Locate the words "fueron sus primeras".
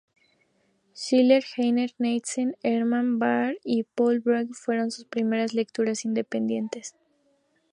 4.55-5.53